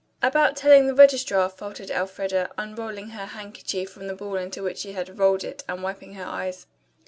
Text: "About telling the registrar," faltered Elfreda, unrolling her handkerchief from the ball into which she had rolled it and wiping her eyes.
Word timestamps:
"About 0.23 0.55
telling 0.55 0.87
the 0.87 0.95
registrar," 0.95 1.47
faltered 1.47 1.91
Elfreda, 1.91 2.49
unrolling 2.57 3.09
her 3.09 3.27
handkerchief 3.27 3.91
from 3.91 4.07
the 4.07 4.15
ball 4.15 4.35
into 4.37 4.63
which 4.63 4.79
she 4.79 4.93
had 4.93 5.19
rolled 5.19 5.43
it 5.43 5.63
and 5.69 5.83
wiping 5.83 6.15
her 6.15 6.25
eyes. 6.25 6.65